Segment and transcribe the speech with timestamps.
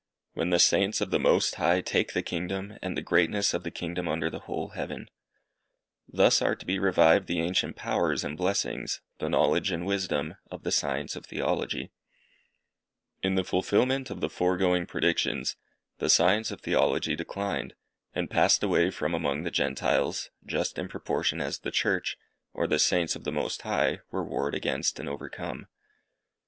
[0.33, 3.61] Then will the Saints of the Most High take the kingdom, and the greatness of
[3.61, 5.07] the kingdom under the whole heaven.
[6.07, 10.63] Thus are to be revived the ancient powers and blessings, the knowledge and wisdom, of
[10.63, 11.91] the science of Theology.
[13.21, 15.55] In the fulfilment of the foregoing predictions,
[15.99, 17.75] the science of Theology declined,
[18.11, 22.17] and passed away from among the Gentiles, just in proportion as the Church,
[22.55, 25.67] or the Saints of the Most High, were warred against and overcome.